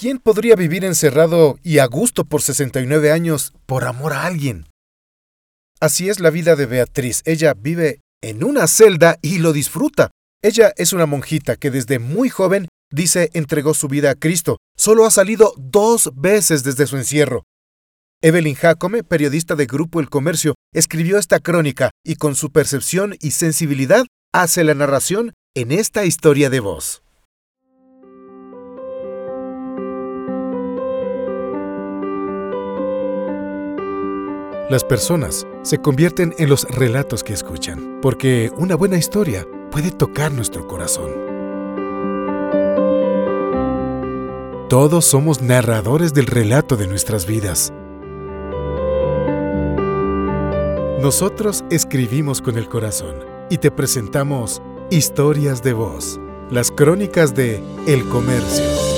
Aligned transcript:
¿quién 0.00 0.18
podría 0.18 0.56
vivir 0.56 0.86
encerrado 0.86 1.58
y 1.62 1.76
a 1.76 1.84
gusto 1.84 2.24
por 2.24 2.40
69 2.40 3.12
años 3.12 3.52
por 3.66 3.84
amor 3.84 4.14
a 4.14 4.24
alguien? 4.24 4.64
Así 5.78 6.08
es 6.08 6.20
la 6.20 6.30
vida 6.30 6.56
de 6.56 6.64
Beatriz. 6.64 7.20
Ella 7.26 7.52
vive 7.52 8.00
en 8.22 8.42
una 8.42 8.66
celda 8.66 9.18
y 9.20 9.40
lo 9.40 9.52
disfruta. 9.52 10.10
Ella 10.42 10.72
es 10.78 10.94
una 10.94 11.04
monjita 11.04 11.56
que 11.56 11.70
desde 11.70 11.98
muy 11.98 12.30
joven 12.30 12.68
dice 12.90 13.28
entregó 13.34 13.74
su 13.74 13.88
vida 13.88 14.12
a 14.12 14.14
Cristo. 14.14 14.56
Solo 14.74 15.04
ha 15.04 15.10
salido 15.10 15.52
dos 15.58 16.10
veces 16.14 16.64
desde 16.64 16.86
su 16.86 16.96
encierro. 16.96 17.42
Evelyn 18.22 18.54
Jacome, 18.54 19.04
periodista 19.04 19.54
de 19.54 19.66
Grupo 19.66 20.00
El 20.00 20.08
Comercio, 20.08 20.54
escribió 20.72 21.18
esta 21.18 21.40
crónica 21.40 21.90
y 22.02 22.16
con 22.16 22.36
su 22.36 22.52
percepción 22.52 23.16
y 23.20 23.32
sensibilidad 23.32 24.06
hace 24.32 24.64
la 24.64 24.72
narración 24.72 25.34
en 25.54 25.72
esta 25.72 26.06
historia 26.06 26.48
de 26.48 26.60
voz. 26.60 27.02
Las 34.70 34.84
personas 34.84 35.48
se 35.62 35.78
convierten 35.78 36.32
en 36.38 36.48
los 36.48 36.62
relatos 36.62 37.24
que 37.24 37.32
escuchan, 37.32 37.98
porque 38.00 38.52
una 38.56 38.76
buena 38.76 38.96
historia 38.96 39.44
puede 39.72 39.90
tocar 39.90 40.30
nuestro 40.30 40.68
corazón. 40.68 41.10
Todos 44.68 45.04
somos 45.06 45.42
narradores 45.42 46.14
del 46.14 46.26
relato 46.26 46.76
de 46.76 46.86
nuestras 46.86 47.26
vidas. 47.26 47.72
Nosotros 51.02 51.64
escribimos 51.72 52.40
con 52.40 52.56
el 52.56 52.68
corazón 52.68 53.16
y 53.50 53.58
te 53.58 53.72
presentamos 53.72 54.62
Historias 54.88 55.64
de 55.64 55.72
Voz, 55.72 56.20
las 56.48 56.70
crónicas 56.70 57.34
de 57.34 57.60
El 57.88 58.08
Comercio. 58.08 58.89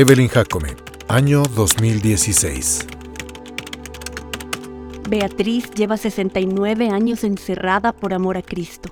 Evelyn 0.00 0.28
Jacome, 0.28 0.76
año 1.08 1.42
2016. 1.56 2.86
Beatriz 5.08 5.72
lleva 5.72 5.96
69 5.96 6.90
años 6.90 7.24
encerrada 7.24 7.92
por 7.92 8.14
amor 8.14 8.36
a 8.36 8.42
Cristo. 8.42 8.90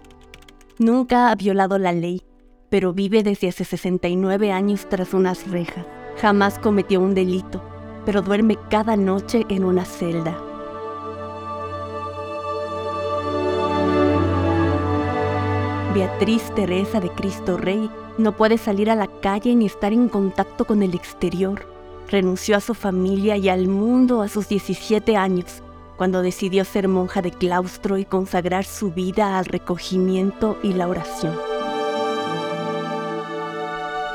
Nunca 0.81 1.31
ha 1.31 1.37
violado 1.37 1.79
la 1.79 1.93
ley, 1.93 2.23
pero 2.71 2.93
vive 2.93 3.23
desde 3.23 3.51
hace 3.51 3.65
69 3.65 4.51
años 4.51 4.89
tras 4.89 5.15
unas 5.15 5.49
rejas. 5.49 5.87
Jamás 6.21 6.59
cometió 6.59 6.99
un 6.99 7.15
delito, 7.15 7.63
pero 8.05 8.21
duerme 8.21 8.59
cada 8.69 8.97
noche 8.97 9.45
en 9.49 9.63
una 9.65 9.85
celda. 9.85 10.37
Beatriz 15.97 16.55
Teresa 16.55 17.01
de 17.01 17.09
Cristo 17.09 17.57
Rey 17.57 17.91
no 18.19 18.37
puede 18.37 18.59
salir 18.59 18.91
a 18.91 18.95
la 18.95 19.07
calle 19.07 19.55
ni 19.55 19.65
estar 19.65 19.95
en 19.95 20.11
contacto 20.11 20.67
con 20.67 20.83
el 20.83 20.95
exterior. 20.95 21.67
Renunció 22.11 22.59
a 22.59 22.61
su 22.61 22.75
familia 22.75 23.39
y 23.39 23.49
al 23.49 23.67
mundo 23.67 24.21
a 24.21 24.29
sus 24.29 24.47
17 24.47 25.17
años, 25.17 25.63
cuando 25.97 26.21
decidió 26.21 26.67
ser 26.67 26.87
monja 26.87 27.23
de 27.23 27.31
claustro 27.31 27.97
y 27.97 28.05
consagrar 28.05 28.67
su 28.67 28.93
vida 28.93 29.39
al 29.39 29.47
recogimiento 29.47 30.59
y 30.63 30.75
la 30.75 30.87
oración. 30.87 31.35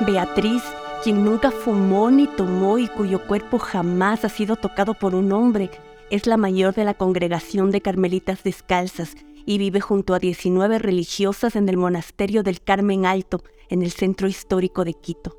Beatriz, 0.02 0.62
quien 1.04 1.26
nunca 1.26 1.50
fumó 1.50 2.12
ni 2.12 2.28
tomó 2.28 2.78
y 2.78 2.90
cuyo 2.90 3.26
cuerpo 3.26 3.58
jamás 3.58 4.24
ha 4.24 4.30
sido 4.30 4.56
tocado 4.56 4.94
por 4.94 5.16
un 5.16 5.32
hombre, 5.32 5.72
es 6.12 6.28
la 6.28 6.38
mayor 6.38 6.76
de 6.76 6.86
la 6.86 6.94
congregación 6.94 7.72
de 7.72 7.82
Carmelitas 7.82 8.44
Descalzas 8.44 9.16
y 9.46 9.58
vive 9.58 9.82
junto 9.82 10.14
a 10.14 10.20
19 10.20 10.80
religiosas 10.80 11.56
en 11.56 11.70
el 11.70 11.78
monasterio 11.78 12.44
del 12.44 12.62
Carmen 12.62 13.06
Alto, 13.06 13.44
en 13.70 13.82
el 13.82 13.92
centro 13.92 14.28
histórico 14.28 14.84
de 14.84 14.94
Quito. 14.94 15.38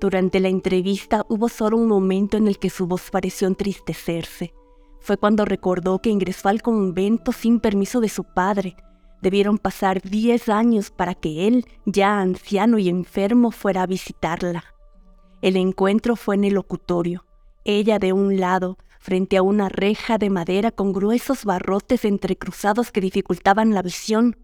Durante 0.00 0.38
la 0.38 0.48
entrevista 0.48 1.26
hubo 1.28 1.48
solo 1.48 1.76
un 1.76 1.88
momento 1.88 2.36
en 2.36 2.46
el 2.46 2.58
que 2.58 2.70
su 2.70 2.86
voz 2.86 3.10
pareció 3.10 3.48
entristecerse. 3.48 4.54
Fue 5.00 5.16
cuando 5.16 5.44
recordó 5.44 6.00
que 6.00 6.10
ingresó 6.10 6.48
al 6.48 6.62
convento 6.62 7.32
sin 7.32 7.60
permiso 7.60 8.00
de 8.00 8.08
su 8.08 8.24
padre. 8.24 8.76
Debieron 9.22 9.58
pasar 9.58 10.00
10 10.02 10.48
años 10.48 10.90
para 10.90 11.14
que 11.14 11.48
él, 11.48 11.64
ya 11.84 12.20
anciano 12.20 12.78
y 12.78 12.88
enfermo, 12.88 13.50
fuera 13.50 13.82
a 13.82 13.86
visitarla. 13.86 14.64
El 15.42 15.56
encuentro 15.56 16.14
fue 16.14 16.36
en 16.36 16.44
el 16.44 16.54
locutorio. 16.54 17.24
Ella 17.64 17.98
de 17.98 18.12
un 18.12 18.38
lado, 18.38 18.78
frente 18.98 19.36
a 19.36 19.42
una 19.42 19.68
reja 19.68 20.18
de 20.18 20.30
madera 20.30 20.70
con 20.70 20.92
gruesos 20.92 21.44
barrotes 21.44 22.04
entrecruzados 22.04 22.92
que 22.92 23.00
dificultaban 23.00 23.74
la 23.74 23.82
visión. 23.82 24.36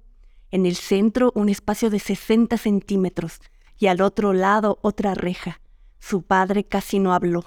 En 0.50 0.66
el 0.66 0.76
centro 0.76 1.32
un 1.34 1.48
espacio 1.48 1.91
de 1.91 1.98
60 1.98 2.56
centímetros 2.56 3.41
y 3.78 3.88
al 3.88 4.00
otro 4.00 4.32
lado 4.32 4.78
otra 4.82 5.14
reja. 5.14 5.60
Su 5.98 6.22
padre 6.22 6.64
casi 6.64 6.98
no 6.98 7.14
habló. 7.14 7.44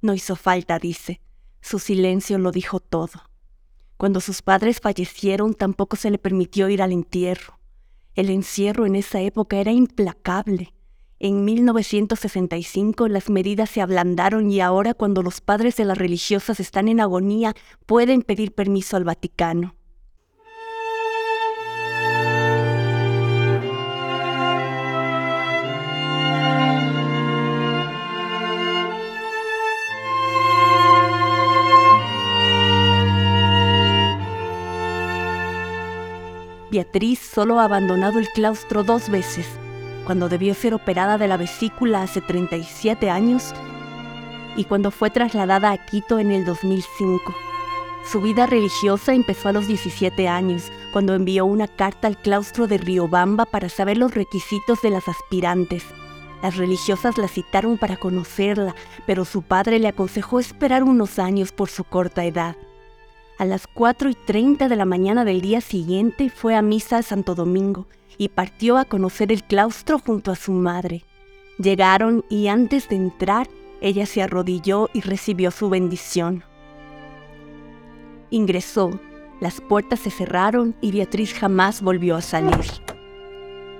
No 0.00 0.14
hizo 0.14 0.36
falta, 0.36 0.78
dice. 0.78 1.20
Su 1.60 1.78
silencio 1.78 2.38
lo 2.38 2.52
dijo 2.52 2.80
todo. 2.80 3.28
Cuando 3.96 4.20
sus 4.20 4.42
padres 4.42 4.80
fallecieron 4.80 5.54
tampoco 5.54 5.96
se 5.96 6.10
le 6.10 6.18
permitió 6.18 6.68
ir 6.68 6.82
al 6.82 6.92
entierro. 6.92 7.58
El 8.14 8.30
encierro 8.30 8.86
en 8.86 8.96
esa 8.96 9.20
época 9.20 9.58
era 9.58 9.72
implacable. 9.72 10.72
En 11.20 11.44
1965 11.44 13.08
las 13.08 13.28
medidas 13.28 13.70
se 13.70 13.80
ablandaron 13.80 14.52
y 14.52 14.60
ahora 14.60 14.94
cuando 14.94 15.20
los 15.22 15.40
padres 15.40 15.76
de 15.76 15.84
las 15.84 15.98
religiosas 15.98 16.60
están 16.60 16.86
en 16.86 17.00
agonía 17.00 17.54
pueden 17.86 18.22
pedir 18.22 18.52
permiso 18.52 18.96
al 18.96 19.02
Vaticano. 19.02 19.74
Beatriz 36.70 37.18
solo 37.18 37.58
ha 37.58 37.64
abandonado 37.64 38.20
el 38.20 38.28
claustro 38.28 38.84
dos 38.84 39.08
veces 39.08 39.48
cuando 40.08 40.30
debió 40.30 40.54
ser 40.54 40.72
operada 40.72 41.18
de 41.18 41.28
la 41.28 41.36
vesícula 41.36 42.00
hace 42.00 42.22
37 42.22 43.10
años 43.10 43.52
y 44.56 44.64
cuando 44.64 44.90
fue 44.90 45.10
trasladada 45.10 45.70
a 45.70 45.84
Quito 45.84 46.18
en 46.18 46.30
el 46.30 46.46
2005. 46.46 47.36
Su 48.10 48.22
vida 48.22 48.46
religiosa 48.46 49.12
empezó 49.12 49.50
a 49.50 49.52
los 49.52 49.68
17 49.68 50.26
años, 50.26 50.72
cuando 50.94 51.14
envió 51.14 51.44
una 51.44 51.68
carta 51.68 52.06
al 52.06 52.16
claustro 52.16 52.66
de 52.66 52.78
Riobamba 52.78 53.44
para 53.44 53.68
saber 53.68 53.98
los 53.98 54.14
requisitos 54.14 54.80
de 54.80 54.88
las 54.88 55.08
aspirantes. 55.08 55.84
Las 56.42 56.56
religiosas 56.56 57.18
la 57.18 57.28
citaron 57.28 57.76
para 57.76 57.98
conocerla, 57.98 58.74
pero 59.06 59.26
su 59.26 59.42
padre 59.42 59.78
le 59.78 59.88
aconsejó 59.88 60.40
esperar 60.40 60.84
unos 60.84 61.18
años 61.18 61.52
por 61.52 61.68
su 61.68 61.84
corta 61.84 62.24
edad. 62.24 62.56
A 63.38 63.44
las 63.44 63.66
4 63.66 64.08
y 64.08 64.14
30 64.14 64.68
de 64.68 64.76
la 64.76 64.86
mañana 64.86 65.26
del 65.26 65.42
día 65.42 65.60
siguiente 65.60 66.30
fue 66.30 66.56
a 66.56 66.62
misa 66.62 66.96
a 66.96 67.02
Santo 67.02 67.34
Domingo 67.34 67.86
y 68.18 68.28
partió 68.28 68.76
a 68.76 68.84
conocer 68.84 69.32
el 69.32 69.44
claustro 69.44 69.98
junto 69.98 70.32
a 70.32 70.36
su 70.36 70.52
madre. 70.52 71.04
Llegaron 71.58 72.24
y 72.28 72.48
antes 72.48 72.88
de 72.88 72.96
entrar, 72.96 73.48
ella 73.80 74.06
se 74.06 74.22
arrodilló 74.22 74.90
y 74.92 75.00
recibió 75.00 75.50
su 75.50 75.70
bendición. 75.70 76.44
Ingresó, 78.30 79.00
las 79.40 79.60
puertas 79.60 80.00
se 80.00 80.10
cerraron 80.10 80.74
y 80.80 80.92
Beatriz 80.92 81.32
jamás 81.32 81.80
volvió 81.80 82.16
a 82.16 82.20
salir. 82.20 82.66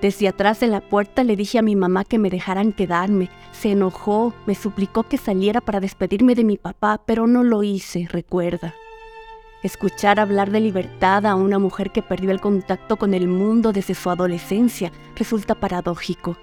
Desde 0.01 0.29
atrás 0.29 0.61
de 0.61 0.69
la 0.69 0.81
puerta 0.81 1.25
le 1.25 1.35
dije 1.35 1.59
a 1.59 1.63
mi 1.63 1.75
mamá 1.75 2.05
que 2.05 2.19
me 2.19 2.31
dejaran 2.31 2.73
quedarme. 2.73 3.29
Se 3.51 3.73
enojó, 3.73 4.33
me 4.47 4.55
suplicó 4.55 5.03
que 5.03 5.19
saliera 5.19 5.61
para 5.61 5.81
despedirme 5.81 6.37
de 6.37 6.45
mi 6.45 6.57
papá, 6.57 7.01
pero 7.05 7.27
no 7.27 7.43
lo 7.43 7.65
hice, 7.65 8.07
recuerda. 8.09 8.75
Escuchar 9.63 10.21
hablar 10.21 10.53
de 10.53 10.61
libertad 10.61 11.27
a 11.27 11.35
una 11.35 11.59
mujer 11.59 11.91
que 11.91 12.01
perdió 12.01 12.31
el 12.31 12.41
contacto 12.41 12.97
con 12.97 13.13
el 13.13 13.27
mundo 13.27 13.73
desde 13.73 13.95
su 13.95 14.09
adolescencia 14.09 14.93
resulta 15.17 15.57
paradójico. 15.57 16.37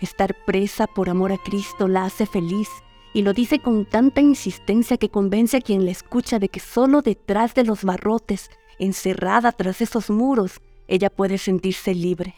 Estar 0.00 0.36
presa 0.44 0.86
por 0.86 1.08
amor 1.08 1.32
a 1.32 1.38
Cristo 1.38 1.88
la 1.88 2.04
hace 2.04 2.26
feliz 2.26 2.68
y 3.14 3.22
lo 3.22 3.32
dice 3.32 3.60
con 3.60 3.86
tanta 3.86 4.20
insistencia 4.20 4.98
que 4.98 5.08
convence 5.08 5.56
a 5.56 5.60
quien 5.62 5.86
la 5.86 5.92
escucha 5.92 6.38
de 6.38 6.50
que 6.50 6.60
solo 6.60 7.00
detrás 7.00 7.54
de 7.54 7.64
los 7.64 7.84
barrotes, 7.84 8.50
encerrada 8.78 9.52
tras 9.52 9.80
esos 9.80 10.10
muros, 10.10 10.60
ella 10.88 11.08
puede 11.08 11.38
sentirse 11.38 11.94
libre. 11.94 12.34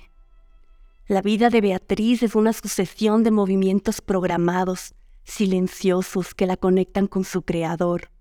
La 1.08 1.22
vida 1.22 1.50
de 1.50 1.60
Beatriz 1.60 2.22
es 2.22 2.36
una 2.36 2.52
sucesión 2.52 3.24
de 3.24 3.32
movimientos 3.32 4.00
programados, 4.00 4.94
silenciosos 5.24 6.34
que 6.34 6.46
la 6.46 6.56
conectan 6.56 7.08
con 7.08 7.24
su 7.24 7.42
creador. 7.42 8.13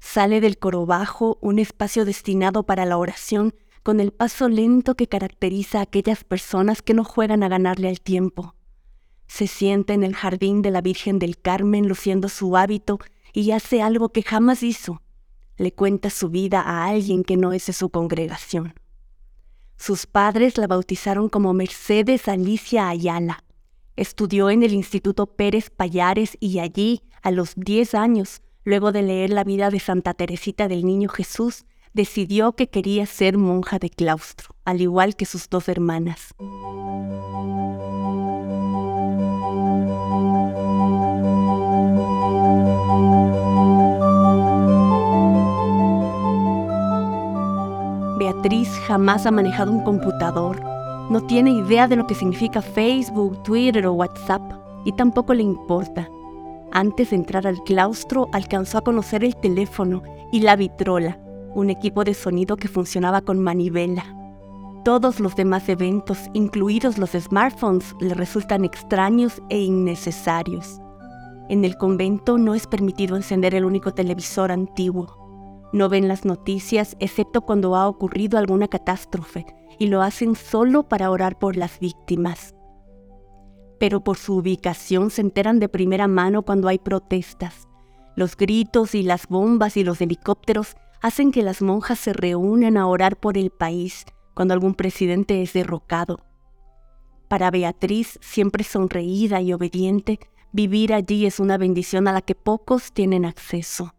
Sale 0.00 0.40
del 0.40 0.58
coro 0.58 0.86
bajo, 0.86 1.38
un 1.40 1.58
espacio 1.58 2.04
destinado 2.04 2.64
para 2.64 2.84
la 2.84 2.98
oración, 2.98 3.54
con 3.82 4.00
el 4.00 4.12
paso 4.12 4.48
lento 4.48 4.94
que 4.94 5.06
caracteriza 5.06 5.78
a 5.78 5.82
aquellas 5.82 6.24
personas 6.24 6.82
que 6.82 6.94
no 6.94 7.04
juegan 7.04 7.42
a 7.42 7.48
ganarle 7.48 7.88
al 7.88 8.00
tiempo. 8.00 8.54
Se 9.26 9.46
sienta 9.46 9.92
en 9.92 10.04
el 10.04 10.14
jardín 10.14 10.62
de 10.62 10.70
la 10.70 10.80
Virgen 10.80 11.18
del 11.18 11.38
Carmen 11.38 11.88
luciendo 11.88 12.28
su 12.28 12.56
hábito 12.56 12.98
y 13.32 13.50
hace 13.52 13.82
algo 13.82 14.10
que 14.10 14.22
jamás 14.22 14.62
hizo. 14.62 15.02
Le 15.56 15.72
cuenta 15.72 16.10
su 16.10 16.30
vida 16.30 16.60
a 16.60 16.86
alguien 16.86 17.24
que 17.24 17.36
no 17.36 17.52
es 17.52 17.66
de 17.66 17.72
su 17.72 17.90
congregación. 17.90 18.74
Sus 19.76 20.06
padres 20.06 20.58
la 20.58 20.66
bautizaron 20.66 21.28
como 21.28 21.52
Mercedes 21.52 22.26
Alicia 22.28 22.88
Ayala. 22.88 23.44
Estudió 23.96 24.50
en 24.50 24.62
el 24.62 24.72
Instituto 24.72 25.26
Pérez 25.26 25.70
Payares 25.70 26.36
y 26.40 26.58
allí, 26.58 27.02
a 27.22 27.30
los 27.30 27.54
10 27.56 27.94
años, 27.94 28.42
luego 28.68 28.92
de 28.92 29.00
leer 29.00 29.30
la 29.30 29.44
vida 29.44 29.70
de 29.70 29.80
Santa 29.80 30.12
Teresita 30.12 30.68
del 30.68 30.84
Niño 30.84 31.08
Jesús, 31.08 31.64
decidió 31.94 32.52
que 32.52 32.68
quería 32.68 33.06
ser 33.06 33.38
monja 33.38 33.78
de 33.78 33.88
claustro, 33.88 34.54
al 34.66 34.82
igual 34.82 35.16
que 35.16 35.24
sus 35.24 35.48
dos 35.48 35.70
hermanas. 35.70 36.34
Beatriz 48.18 48.68
jamás 48.86 49.24
ha 49.24 49.30
manejado 49.30 49.72
un 49.72 49.82
computador, 49.82 50.60
no 51.08 51.26
tiene 51.26 51.52
idea 51.52 51.88
de 51.88 51.96
lo 51.96 52.06
que 52.06 52.14
significa 52.14 52.60
Facebook, 52.60 53.42
Twitter 53.44 53.86
o 53.86 53.94
WhatsApp, 53.94 54.42
y 54.84 54.92
tampoco 54.92 55.32
le 55.32 55.42
importa. 55.42 56.10
Antes 56.72 57.10
de 57.10 57.16
entrar 57.16 57.46
al 57.46 57.62
claustro, 57.64 58.28
alcanzó 58.32 58.78
a 58.78 58.82
conocer 58.82 59.24
el 59.24 59.36
teléfono 59.36 60.02
y 60.30 60.40
la 60.40 60.56
vitrola, 60.56 61.18
un 61.54 61.70
equipo 61.70 62.04
de 62.04 62.14
sonido 62.14 62.56
que 62.56 62.68
funcionaba 62.68 63.22
con 63.22 63.38
manivela. 63.38 64.04
Todos 64.84 65.18
los 65.20 65.34
demás 65.34 65.68
eventos, 65.68 66.18
incluidos 66.34 66.98
los 66.98 67.10
smartphones, 67.10 67.94
le 68.00 68.14
resultan 68.14 68.64
extraños 68.64 69.42
e 69.48 69.58
innecesarios. 69.58 70.80
En 71.48 71.64
el 71.64 71.76
convento 71.76 72.36
no 72.36 72.54
es 72.54 72.66
permitido 72.66 73.16
encender 73.16 73.54
el 73.54 73.64
único 73.64 73.92
televisor 73.92 74.52
antiguo. 74.52 75.68
No 75.72 75.88
ven 75.88 76.08
las 76.08 76.24
noticias 76.24 76.96
excepto 77.00 77.40
cuando 77.42 77.76
ha 77.76 77.88
ocurrido 77.88 78.38
alguna 78.38 78.68
catástrofe 78.68 79.46
y 79.78 79.86
lo 79.88 80.02
hacen 80.02 80.34
solo 80.34 80.88
para 80.88 81.10
orar 81.10 81.38
por 81.38 81.56
las 81.56 81.78
víctimas. 81.80 82.54
Pero 83.78 84.02
por 84.02 84.16
su 84.18 84.36
ubicación 84.36 85.10
se 85.10 85.20
enteran 85.20 85.60
de 85.60 85.68
primera 85.68 86.08
mano 86.08 86.42
cuando 86.42 86.68
hay 86.68 86.78
protestas. 86.78 87.68
Los 88.16 88.36
gritos 88.36 88.94
y 88.94 89.02
las 89.02 89.28
bombas 89.28 89.76
y 89.76 89.84
los 89.84 90.00
helicópteros 90.00 90.76
hacen 91.00 91.30
que 91.30 91.42
las 91.42 91.62
monjas 91.62 91.98
se 91.98 92.12
reúnan 92.12 92.76
a 92.76 92.86
orar 92.86 93.16
por 93.16 93.38
el 93.38 93.50
país 93.50 94.04
cuando 94.34 94.54
algún 94.54 94.74
presidente 94.74 95.42
es 95.42 95.52
derrocado. 95.52 96.20
Para 97.28 97.50
Beatriz, 97.50 98.18
siempre 98.22 98.64
sonreída 98.64 99.40
y 99.40 99.52
obediente, 99.52 100.18
vivir 100.52 100.94
allí 100.94 101.26
es 101.26 101.40
una 101.40 101.58
bendición 101.58 102.08
a 102.08 102.12
la 102.12 102.22
que 102.22 102.34
pocos 102.34 102.92
tienen 102.92 103.24
acceso. 103.24 103.94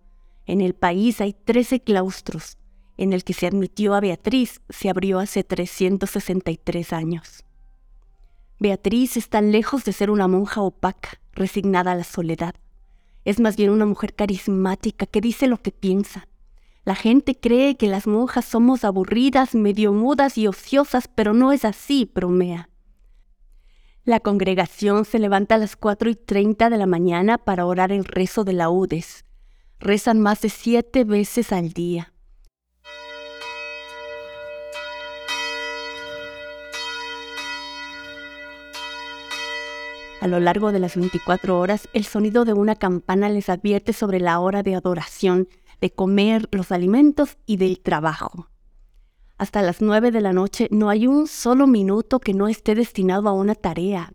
En 0.46 0.62
el 0.62 0.74
país 0.74 1.22
hay 1.22 1.34
13 1.34 1.82
claustros. 1.82 2.58
En 2.98 3.14
el 3.14 3.24
que 3.24 3.34
se 3.34 3.48
admitió 3.48 3.94
a 3.94 4.00
Beatriz 4.00 4.62
se 4.70 4.90
abrió 4.90 5.20
hace 5.20 5.44
363 5.44 6.92
años. 6.92 7.46
Beatriz 8.60 9.18
está 9.18 9.42
lejos 9.42 9.86
de 9.86 9.94
ser 9.94 10.12
una 10.12 10.28
monja 10.28 10.62
opaca, 10.62 11.20
resignada 11.34 11.94
a 11.94 11.96
la 11.96 12.04
soledad. 12.04 12.56
Es 13.26 13.40
más 13.40 13.56
bien 13.56 13.70
una 13.72 13.86
mujer 13.86 14.14
carismática 14.14 15.06
que 15.06 15.22
dice 15.22 15.48
lo 15.48 15.62
que 15.62 15.72
piensa, 15.72 16.28
la 16.90 16.96
gente 16.96 17.36
cree 17.36 17.78
que 17.78 17.88
las 17.88 18.08
monjas 18.08 18.46
somos 18.46 18.84
aburridas, 18.84 19.54
medio 19.54 19.94
mudas 19.94 20.38
y 20.38 20.48
ociosas, 20.48 21.08
pero 21.08 21.34
no 21.34 21.52
es 21.52 21.64
así, 21.64 22.10
bromea. 22.12 22.70
La 24.06 24.20
congregación 24.20 25.06
se 25.06 25.20
levanta 25.20 25.56
a 25.56 25.58
las 25.60 25.76
4 25.76 26.10
y 26.10 26.16
30 26.16 26.70
de 26.70 26.78
la 26.78 26.88
mañana 26.88 27.38
para 27.38 27.66
orar 27.66 27.92
el 27.92 28.06
rezo 28.06 28.44
de 28.44 28.54
laudes. 28.54 29.24
Rezan 29.80 30.20
más 30.20 30.42
de 30.42 30.50
siete 30.50 31.04
veces 31.04 31.52
al 31.52 31.74
día. 31.74 32.12
A 40.21 40.27
lo 40.27 40.42
largo 40.42 40.74
de 40.74 40.80
las 40.80 40.98
24 40.98 41.57
horas, 41.57 41.88
el 41.94 42.04
sonido 42.04 42.44
de 42.44 42.54
una 42.54 42.75
campana 42.75 43.30
les 43.30 43.48
advierte 43.48 43.94
sobre 43.94 44.19
la 44.19 44.39
hora 44.39 44.63
de 44.63 44.75
adoración 44.75 45.48
de 45.80 45.92
comer 45.92 46.50
los 46.51 46.74
alimentos 46.74 47.38
y 47.45 47.56
del 47.56 47.80
trabajo. 47.80 48.50
Hasta 49.38 49.62
las 49.62 49.81
nueve 49.81 50.12
de 50.12 50.19
la 50.19 50.33
noche 50.33 50.68
no 50.71 50.89
hay 50.89 51.07
un 51.07 51.25
solo 51.27 51.68
minuto 51.68 52.19
que 52.19 52.33
no 52.33 52.50
esté 52.50 52.75
destinado 52.75 53.30
a 53.30 53.33
una 53.33 53.56
tarea. 53.56 54.12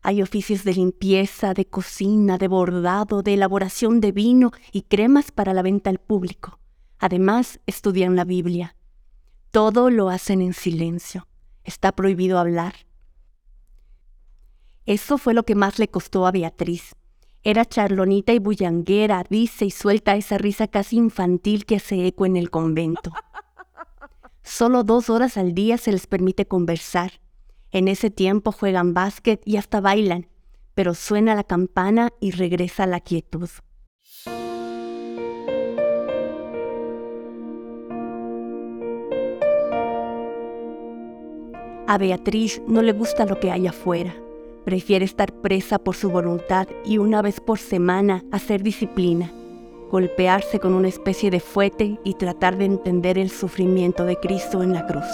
Hay 0.00 0.22
oficios 0.22 0.62
de 0.62 0.74
limpieza, 0.74 1.54
de 1.54 1.66
cocina, 1.66 2.38
de 2.38 2.46
bordado, 2.46 3.22
de 3.22 3.34
elaboración 3.34 4.00
de 4.00 4.12
vino 4.12 4.52
y 4.70 4.82
cremas 4.82 5.32
para 5.32 5.54
la 5.54 5.62
venta 5.62 5.90
al 5.90 5.98
público. 5.98 6.60
Además, 7.00 7.58
estudian 7.66 8.14
la 8.14 8.24
Biblia. 8.24 8.76
Todo 9.50 9.90
lo 9.90 10.08
hacen 10.08 10.40
en 10.40 10.52
silencio. 10.52 11.26
Está 11.64 11.90
prohibido 11.90 12.38
hablar. 12.38 12.74
Eso 14.88 15.18
fue 15.18 15.34
lo 15.34 15.42
que 15.42 15.54
más 15.54 15.78
le 15.78 15.88
costó 15.88 16.26
a 16.26 16.30
Beatriz. 16.30 16.94
Era 17.44 17.66
charlonita 17.66 18.32
y 18.32 18.38
bullanguera, 18.38 19.22
dice 19.28 19.66
y 19.66 19.70
suelta 19.70 20.16
esa 20.16 20.38
risa 20.38 20.66
casi 20.66 20.96
infantil 20.96 21.66
que 21.66 21.76
hace 21.76 22.06
eco 22.06 22.24
en 22.24 22.38
el 22.38 22.48
convento. 22.48 23.12
Solo 24.42 24.84
dos 24.84 25.10
horas 25.10 25.36
al 25.36 25.52
día 25.52 25.76
se 25.76 25.92
les 25.92 26.06
permite 26.06 26.46
conversar. 26.46 27.20
En 27.70 27.86
ese 27.86 28.08
tiempo 28.08 28.50
juegan 28.50 28.94
básquet 28.94 29.42
y 29.44 29.58
hasta 29.58 29.82
bailan, 29.82 30.26
pero 30.72 30.94
suena 30.94 31.34
la 31.34 31.44
campana 31.44 32.08
y 32.18 32.30
regresa 32.30 32.86
la 32.86 33.00
quietud. 33.00 33.50
A 41.86 41.98
Beatriz 41.98 42.62
no 42.66 42.80
le 42.80 42.92
gusta 42.92 43.26
lo 43.26 43.38
que 43.38 43.50
hay 43.50 43.66
afuera. 43.66 44.14
Prefiere 44.68 45.06
estar 45.06 45.32
presa 45.32 45.78
por 45.78 45.96
su 45.96 46.10
voluntad 46.10 46.68
y 46.84 46.98
una 46.98 47.22
vez 47.22 47.40
por 47.40 47.58
semana 47.58 48.22
hacer 48.30 48.62
disciplina, 48.62 49.32
golpearse 49.90 50.58
con 50.58 50.74
una 50.74 50.88
especie 50.88 51.30
de 51.30 51.40
fuete 51.40 51.98
y 52.04 52.12
tratar 52.12 52.58
de 52.58 52.66
entender 52.66 53.16
el 53.16 53.30
sufrimiento 53.30 54.04
de 54.04 54.16
Cristo 54.16 54.62
en 54.62 54.74
la 54.74 54.86
cruz. 54.86 55.06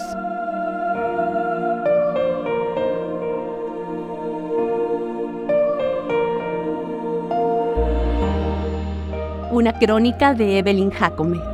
Una 9.52 9.78
crónica 9.78 10.34
de 10.34 10.58
Evelyn 10.58 10.90
Jacome. 10.90 11.53